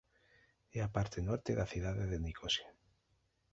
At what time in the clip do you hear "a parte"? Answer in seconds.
0.83-1.19